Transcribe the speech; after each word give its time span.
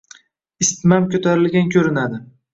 Isitmam 0.65 1.05
ko'tarilgan 1.13 1.71
ko'rinadi. 1.77 2.23